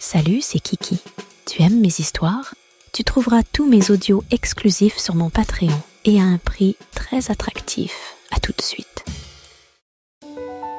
Salut, 0.00 0.40
c'est 0.42 0.60
Kiki. 0.60 1.00
Tu 1.44 1.60
aimes 1.62 1.80
mes 1.80 1.88
histoires? 1.88 2.54
Tu 2.92 3.02
trouveras 3.02 3.42
tous 3.42 3.68
mes 3.68 3.90
audios 3.90 4.22
exclusifs 4.30 4.96
sur 4.96 5.16
mon 5.16 5.28
Patreon 5.28 5.76
et 6.04 6.20
à 6.20 6.24
un 6.24 6.38
prix 6.38 6.76
très 6.94 7.32
attractif. 7.32 8.14
À 8.30 8.38
tout 8.38 8.52
de 8.56 8.62
suite. 8.62 9.04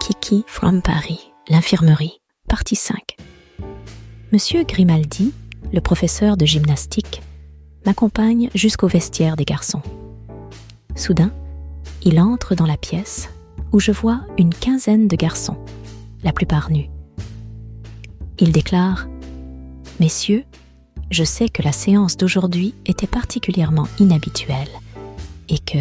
Kiki 0.00 0.44
from 0.46 0.80
Paris, 0.80 1.20
l'infirmerie, 1.48 2.20
partie 2.48 2.74
5. 2.74 3.16
Monsieur 4.32 4.64
Grimaldi, 4.64 5.34
le 5.72 5.80
professeur 5.82 6.38
de 6.38 6.46
gymnastique, 6.46 7.20
m'accompagne 7.84 8.48
jusqu'au 8.54 8.88
vestiaire 8.88 9.36
des 9.36 9.44
garçons. 9.44 9.82
Soudain, 10.96 11.32
il 12.02 12.18
entre 12.18 12.54
dans 12.54 12.66
la 12.66 12.78
pièce 12.78 13.28
où 13.72 13.78
je 13.78 13.92
vois 13.92 14.22
une 14.38 14.54
quinzaine 14.54 15.06
de 15.06 15.16
garçons, 15.16 15.58
la 16.22 16.32
plupart 16.32 16.70
nus. 16.70 16.88
Il 18.42 18.50
déclare 18.50 19.06
Messieurs, 20.00 20.44
je 21.12 21.22
sais 21.22 21.48
que 21.48 21.62
la 21.62 21.70
séance 21.70 22.16
d'aujourd'hui 22.16 22.74
était 22.86 23.06
particulièrement 23.06 23.86
inhabituelle 24.00 24.66
et 25.48 25.60
que, 25.60 25.78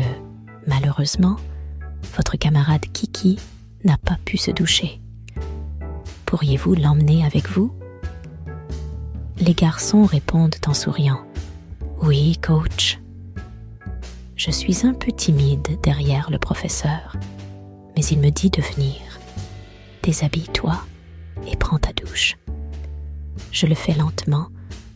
malheureusement, 0.67 1.37
votre 2.15 2.37
camarade 2.37 2.85
Kiki 2.93 3.39
n'a 3.83 3.97
pas 3.97 4.19
pu 4.25 4.37
se 4.37 4.51
doucher. 4.51 5.01
Pourriez-vous 6.27 6.75
l'emmener 6.75 7.25
avec 7.25 7.49
vous? 7.49 7.73
Les 9.39 9.55
garçons 9.55 10.05
répondent 10.05 10.53
en 10.67 10.75
souriant 10.75 11.21
Oui, 12.03 12.37
coach. 12.37 12.99
Je 14.35 14.51
suis 14.51 14.85
un 14.85 14.93
peu 14.93 15.11
timide 15.11 15.79
derrière 15.81 16.29
le 16.29 16.37
professeur, 16.37 17.17
mais 17.95 18.05
il 18.05 18.19
me 18.19 18.29
dit 18.29 18.51
de 18.51 18.61
venir. 18.61 18.97
Déshabille-toi 20.03 20.79
et 21.47 21.55
prends 21.55 21.79
ta 21.79 21.93
douche. 21.93 22.37
Je 23.51 23.65
le 23.65 23.75
fais 23.75 23.93
lentement 23.93 24.47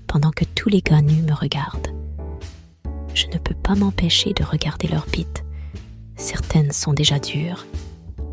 pendant 0.08 0.32
que 0.32 0.46
tous 0.46 0.70
les 0.70 0.82
gars 0.82 1.02
nus 1.02 1.24
me 1.24 1.34
regardent. 1.34 1.94
Je 3.14 3.28
ne 3.28 3.38
peux 3.38 3.56
pas 3.56 3.76
m'empêcher 3.76 4.34
de 4.34 4.44
regarder 4.44 4.88
leurs 4.88 5.08
bites. 5.08 5.44
Certaines 6.16 6.72
sont 6.72 6.94
déjà 6.94 7.20
dures. 7.20 7.66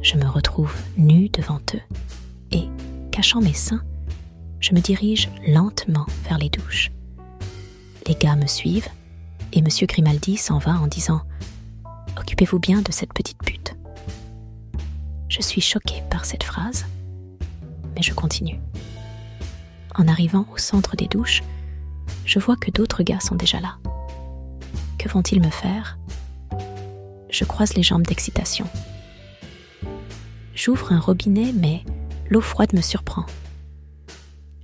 Je 0.02 0.16
me 0.16 0.26
retrouve 0.26 0.74
nue 0.96 1.28
devant 1.28 1.60
eux 1.74 1.80
et, 2.50 2.68
cachant 3.10 3.40
mes 3.40 3.54
seins, 3.54 3.82
je 4.60 4.74
me 4.74 4.80
dirige 4.80 5.28
lentement 5.46 6.06
vers 6.24 6.38
les 6.38 6.50
douches. 6.50 6.90
Les 8.06 8.14
gars 8.14 8.36
me 8.36 8.46
suivent 8.46 8.88
et 9.52 9.58
M. 9.58 9.68
Grimaldi 9.88 10.36
s'en 10.36 10.58
va 10.58 10.72
en 10.72 10.86
disant 10.86 11.22
Occupez-vous 12.18 12.58
bien 12.58 12.82
de 12.82 12.92
cette 12.92 13.12
petite 13.12 13.38
pute. 13.38 13.74
Je 15.28 15.40
suis 15.40 15.60
choquée 15.60 16.02
par 16.10 16.24
cette 16.24 16.44
phrase, 16.44 16.84
mais 17.94 18.02
je 18.02 18.14
continue. 18.14 18.60
En 19.94 20.08
arrivant 20.08 20.46
au 20.52 20.58
centre 20.58 20.96
des 20.96 21.06
douches, 21.06 21.42
je 22.24 22.38
vois 22.38 22.56
que 22.56 22.70
d'autres 22.70 23.02
gars 23.02 23.20
sont 23.20 23.34
déjà 23.34 23.60
là. 23.60 23.76
Que 24.98 25.08
vont-ils 25.08 25.40
me 25.42 25.50
faire? 25.50 25.98
Je 27.28 27.44
croise 27.44 27.74
les 27.74 27.82
jambes 27.82 28.06
d'excitation. 28.06 28.66
J'ouvre 30.54 30.92
un 30.92 31.00
robinet, 31.00 31.52
mais 31.52 31.82
l'eau 32.30 32.40
froide 32.40 32.72
me 32.74 32.80
surprend. 32.80 33.24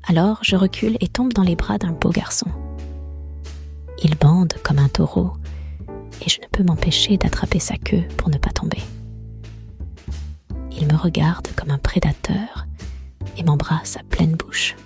Alors 0.06 0.38
je 0.42 0.56
recule 0.56 0.96
et 1.00 1.08
tombe 1.08 1.32
dans 1.32 1.42
les 1.42 1.56
bras 1.56 1.78
d'un 1.78 1.92
beau 1.92 2.10
garçon. 2.10 2.46
Il 4.02 4.16
bande 4.16 4.54
comme 4.62 4.78
un 4.78 4.88
taureau, 4.88 5.32
et 6.24 6.28
je 6.28 6.40
ne 6.40 6.46
peux 6.46 6.62
m'empêcher 6.62 7.16
d'attraper 7.16 7.58
sa 7.58 7.76
queue 7.76 8.04
pour 8.16 8.30
ne 8.30 8.38
pas 8.38 8.50
tomber. 8.50 8.80
Il 10.70 10.86
me 10.86 10.96
regarde 10.96 11.48
comme 11.56 11.70
un 11.70 11.78
prédateur 11.78 12.67
et 13.38 13.44
m'embrasse 13.44 13.96
à 13.96 14.02
pleine 14.02 14.34
bouche. 14.34 14.76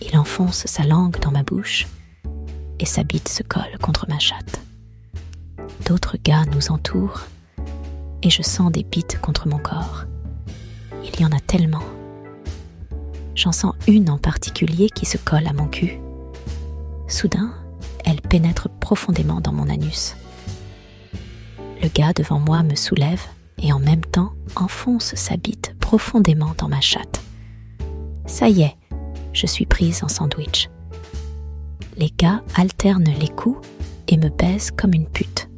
Il 0.00 0.16
enfonce 0.16 0.66
sa 0.66 0.84
langue 0.84 1.18
dans 1.20 1.30
ma 1.30 1.42
bouche 1.42 1.86
et 2.78 2.86
sa 2.86 3.02
bite 3.02 3.28
se 3.28 3.42
colle 3.42 3.78
contre 3.82 4.06
ma 4.08 4.18
chatte. 4.18 4.60
D'autres 5.86 6.16
gars 6.22 6.44
nous 6.52 6.70
entourent 6.70 7.22
et 8.22 8.30
je 8.30 8.42
sens 8.42 8.70
des 8.70 8.84
bites 8.84 9.20
contre 9.20 9.48
mon 9.48 9.58
corps. 9.58 10.04
Il 11.02 11.20
y 11.20 11.24
en 11.24 11.32
a 11.32 11.40
tellement. 11.40 11.82
J'en 13.34 13.52
sens 13.52 13.74
une 13.86 14.10
en 14.10 14.18
particulier 14.18 14.90
qui 14.90 15.06
se 15.06 15.16
colle 15.16 15.46
à 15.46 15.52
mon 15.52 15.66
cul. 15.66 15.98
Soudain, 17.08 17.54
elle 18.04 18.20
pénètre 18.20 18.68
profondément 18.68 19.40
dans 19.40 19.52
mon 19.52 19.68
anus. 19.68 20.14
Le 21.82 21.88
gars 21.88 22.12
devant 22.12 22.40
moi 22.40 22.62
me 22.62 22.74
soulève 22.74 23.22
et 23.58 23.72
en 23.72 23.78
même 23.78 24.04
temps 24.04 24.32
enfonce 24.56 25.14
sa 25.14 25.36
bite 25.36 25.77
profondément 25.88 26.52
dans 26.58 26.68
ma 26.68 26.82
chatte. 26.82 27.22
Ça 28.26 28.50
y 28.50 28.60
est, 28.60 28.76
je 29.32 29.46
suis 29.46 29.64
prise 29.64 30.04
en 30.04 30.08
sandwich. 30.08 30.68
Les 31.96 32.10
gars 32.10 32.42
alternent 32.54 33.14
les 33.18 33.30
coups 33.30 33.66
et 34.06 34.18
me 34.18 34.28
baisent 34.28 34.70
comme 34.70 34.92
une 34.92 35.06
pute. 35.06 35.48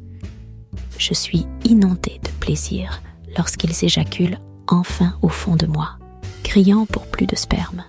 Je 0.97 1.13
suis 1.13 1.45
inondée 1.65 2.21
de 2.23 2.29
plaisir 2.39 3.01
lorsqu'ils 3.37 3.83
éjaculent 3.83 4.39
enfin 4.69 5.17
au 5.21 5.27
fond 5.27 5.57
de 5.57 5.67
moi, 5.67 5.97
criant 6.43 6.85
pour 6.85 7.07
plus 7.07 7.25
de 7.25 7.35
sperme. 7.35 7.83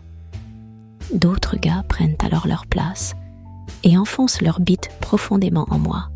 D'autres 1.14 1.56
gars 1.56 1.84
prennent 1.88 2.16
alors 2.24 2.48
leur 2.48 2.66
place 2.66 3.14
et 3.84 3.96
enfoncent 3.96 4.42
leurs 4.42 4.58
bites 4.58 4.90
profondément 5.00 5.68
en 5.70 5.78
moi. 5.78 6.08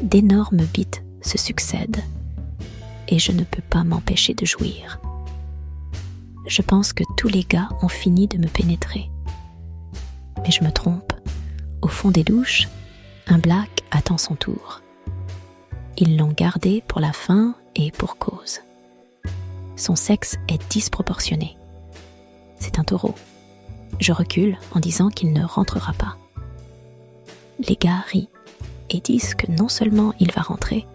D'énormes 0.00 0.64
bites 0.72 1.02
se 1.22 1.38
succèdent 1.38 2.04
et 3.08 3.18
je 3.18 3.32
ne 3.32 3.42
peux 3.42 3.62
pas 3.68 3.82
m'empêcher 3.82 4.32
de 4.34 4.46
jouir 4.46 5.00
je 6.46 6.62
pense 6.62 6.92
que 6.92 7.04
tous 7.16 7.28
les 7.28 7.42
gars 7.42 7.68
ont 7.82 7.88
fini 7.88 8.28
de 8.28 8.38
me 8.38 8.46
pénétrer. 8.46 9.10
Mais 10.42 10.50
je 10.50 10.62
me 10.62 10.70
trompe. 10.70 11.12
Au 11.82 11.88
fond 11.88 12.10
des 12.10 12.24
douches, 12.24 12.68
un 13.26 13.38
black 13.38 13.82
attend 13.90 14.18
son 14.18 14.34
tour. 14.34 14.82
Ils 15.96 16.16
l'ont 16.16 16.32
gardé 16.32 16.82
pour 16.86 17.00
la 17.00 17.12
fin 17.12 17.54
et 17.76 17.90
pour 17.92 18.18
cause. 18.18 18.60
Son 19.76 19.96
sexe 19.96 20.36
est 20.48 20.70
disproportionné. 20.70 21.56
C'est 22.58 22.78
un 22.78 22.84
taureau. 22.84 23.14
Je 24.00 24.12
recule 24.12 24.58
en 24.74 24.80
disant 24.80 25.08
qu'il 25.08 25.32
ne 25.32 25.44
rentrera 25.44 25.92
pas. 25.92 26.16
Les 27.68 27.76
gars 27.76 28.04
rient 28.08 28.28
et 28.90 29.00
disent 29.00 29.34
que 29.34 29.50
non 29.50 29.68
seulement 29.68 30.12
il 30.20 30.32
va 30.32 30.42
rentrer, 30.42 30.86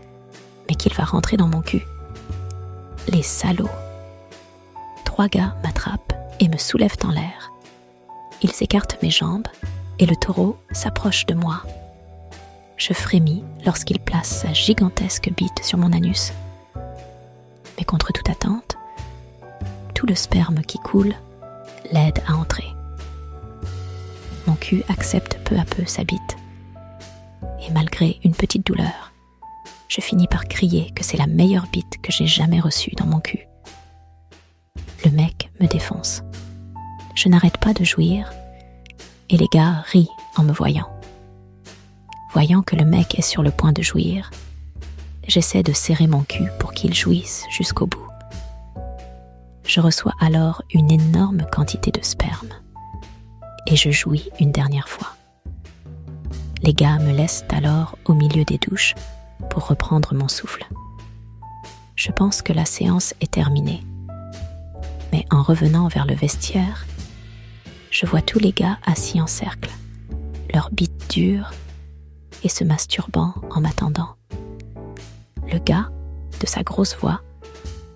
mais 0.67 0.75
qu'il 0.75 0.93
va 0.93 1.05
rentrer 1.05 1.37
dans 1.37 1.47
mon 1.47 1.61
cul. 1.61 1.85
Les 3.07 3.23
salauds 3.23 3.69
trois 5.19 5.27
gars 5.27 5.53
m'attrapent 5.65 6.13
et 6.39 6.47
me 6.47 6.55
soulèvent 6.55 6.95
en 7.03 7.11
l'air. 7.11 7.51
Ils 8.41 8.53
écartent 8.61 8.97
mes 9.03 9.09
jambes 9.09 9.49
et 9.99 10.05
le 10.05 10.15
taureau 10.15 10.57
s'approche 10.71 11.25
de 11.25 11.33
moi. 11.33 11.61
Je 12.77 12.93
frémis 12.93 13.43
lorsqu'il 13.65 13.99
place 13.99 14.43
sa 14.43 14.53
gigantesque 14.53 15.29
bite 15.35 15.61
sur 15.61 15.77
mon 15.77 15.91
anus. 15.91 16.31
Mais 17.77 17.83
contre 17.83 18.13
toute 18.13 18.29
attente, 18.29 18.77
tout 19.93 20.05
le 20.05 20.15
sperme 20.15 20.61
qui 20.61 20.77
coule 20.77 21.13
l'aide 21.91 22.23
à 22.25 22.35
entrer. 22.35 22.69
Mon 24.47 24.55
cul 24.55 24.85
accepte 24.87 25.37
peu 25.43 25.57
à 25.59 25.65
peu 25.65 25.85
sa 25.85 26.05
bite. 26.05 26.37
Et 27.67 27.71
malgré 27.73 28.21
une 28.23 28.35
petite 28.35 28.65
douleur, 28.65 29.11
je 29.89 29.99
finis 29.99 30.27
par 30.29 30.45
crier 30.45 30.91
que 30.91 31.03
c'est 31.03 31.17
la 31.17 31.27
meilleure 31.27 31.67
bite 31.73 32.01
que 32.01 32.13
j'ai 32.13 32.25
jamais 32.25 32.61
reçue 32.61 32.95
dans 32.95 33.05
mon 33.05 33.19
cul 33.19 33.48
le 35.05 35.11
mec 35.11 35.49
me 35.59 35.67
défonce. 35.67 36.23
Je 37.15 37.29
n'arrête 37.29 37.57
pas 37.57 37.73
de 37.73 37.83
jouir 37.83 38.31
et 39.29 39.37
les 39.37 39.47
gars 39.51 39.83
rient 39.87 40.09
en 40.37 40.43
me 40.43 40.53
voyant. 40.53 40.89
Voyant 42.33 42.61
que 42.61 42.75
le 42.75 42.85
mec 42.85 43.17
est 43.17 43.23
sur 43.23 43.43
le 43.43 43.51
point 43.51 43.71
de 43.71 43.81
jouir, 43.81 44.31
j'essaie 45.27 45.63
de 45.63 45.73
serrer 45.73 46.07
mon 46.07 46.21
cul 46.21 46.49
pour 46.59 46.73
qu'il 46.73 46.93
jouisse 46.93 47.45
jusqu'au 47.49 47.87
bout. 47.87 48.07
Je 49.65 49.81
reçois 49.81 50.13
alors 50.19 50.63
une 50.73 50.91
énorme 50.91 51.45
quantité 51.51 51.91
de 51.91 52.03
sperme 52.03 52.49
et 53.67 53.75
je 53.75 53.91
jouis 53.91 54.29
une 54.39 54.51
dernière 54.51 54.89
fois. 54.89 55.15
Les 56.63 56.73
gars 56.73 56.99
me 56.99 57.11
laissent 57.11 57.45
alors 57.49 57.97
au 58.05 58.13
milieu 58.13 58.43
des 58.43 58.57
douches 58.57 58.95
pour 59.49 59.67
reprendre 59.67 60.13
mon 60.13 60.27
souffle. 60.27 60.67
Je 61.95 62.11
pense 62.11 62.41
que 62.41 62.53
la 62.53 62.65
séance 62.65 63.13
est 63.21 63.31
terminée 63.31 63.83
en 65.31 65.41
revenant 65.43 65.87
vers 65.87 66.05
le 66.05 66.15
vestiaire, 66.15 66.85
je 67.91 68.05
vois 68.05 68.21
tous 68.21 68.39
les 68.39 68.51
gars 68.51 68.77
assis 68.85 69.21
en 69.21 69.27
cercle, 69.27 69.71
leurs 70.53 70.71
bites 70.71 71.09
dures 71.09 71.51
et 72.43 72.49
se 72.49 72.63
masturbant 72.63 73.33
en 73.51 73.61
m'attendant. 73.61 74.15
Le 75.51 75.59
gars, 75.59 75.89
de 76.39 76.45
sa 76.45 76.63
grosse 76.63 76.95
voix, 76.95 77.21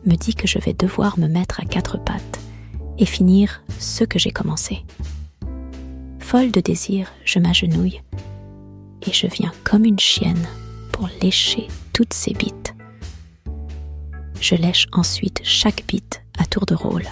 me 0.05 0.15
dit 0.15 0.35
que 0.35 0.47
je 0.47 0.59
vais 0.59 0.73
devoir 0.73 1.17
me 1.17 1.27
mettre 1.27 1.59
à 1.61 1.65
quatre 1.65 1.97
pattes 1.97 2.39
et 2.97 3.05
finir 3.05 3.63
ce 3.79 4.03
que 4.03 4.19
j'ai 4.19 4.31
commencé. 4.31 4.83
Folle 6.19 6.51
de 6.51 6.61
désir, 6.61 7.11
je 7.25 7.39
m'agenouille 7.39 8.01
et 9.05 9.13
je 9.13 9.27
viens 9.27 9.51
comme 9.63 9.85
une 9.85 9.99
chienne 9.99 10.47
pour 10.91 11.09
lécher 11.21 11.67
toutes 11.93 12.13
ses 12.13 12.33
bites. 12.33 12.73
Je 14.41 14.55
lèche 14.55 14.87
ensuite 14.91 15.41
chaque 15.43 15.85
bite 15.87 16.21
à 16.37 16.45
tour 16.45 16.65
de 16.65 16.75
rôle. 16.75 17.05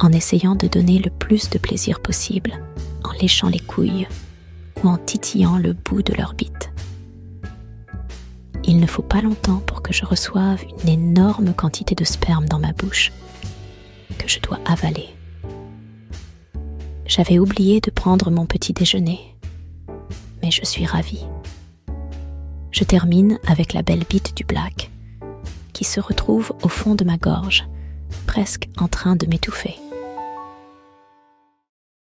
En 0.00 0.12
essayant 0.12 0.54
de 0.54 0.68
donner 0.68 0.98
le 0.98 1.10
plus 1.10 1.50
de 1.50 1.58
plaisir 1.58 2.00
possible, 2.00 2.62
en 3.04 3.12
léchant 3.20 3.48
les 3.48 3.58
couilles 3.58 4.06
ou 4.82 4.88
en 4.88 4.96
titillant 4.96 5.58
le 5.58 5.72
bout 5.72 6.02
de 6.02 6.14
leur 6.14 6.34
bite. 6.34 6.70
Il 8.64 8.80
ne 8.80 8.86
faut 8.86 9.02
pas 9.02 9.22
longtemps 9.22 9.62
pour 9.66 9.82
que 9.82 9.92
je 9.92 10.04
reçoive 10.04 10.62
une 10.82 10.88
énorme 10.88 11.54
quantité 11.54 11.94
de 11.94 12.04
sperme 12.04 12.46
dans 12.46 12.58
ma 12.58 12.72
bouche, 12.72 13.12
que 14.18 14.28
je 14.28 14.40
dois 14.40 14.60
avaler. 14.66 15.08
J'avais 17.06 17.38
oublié 17.38 17.80
de 17.80 17.90
prendre 17.90 18.30
mon 18.30 18.44
petit 18.44 18.74
déjeuner, 18.74 19.20
mais 20.42 20.50
je 20.50 20.64
suis 20.64 20.84
ravie. 20.84 21.24
Je 22.70 22.84
termine 22.84 23.38
avec 23.46 23.72
la 23.72 23.82
belle 23.82 24.04
bite 24.08 24.36
du 24.36 24.44
black, 24.44 24.90
qui 25.72 25.84
se 25.84 26.00
retrouve 26.00 26.52
au 26.62 26.68
fond 26.68 26.94
de 26.94 27.04
ma 27.04 27.16
gorge, 27.16 27.66
presque 28.26 28.68
en 28.76 28.88
train 28.88 29.16
de 29.16 29.26
m'étouffer. 29.26 29.76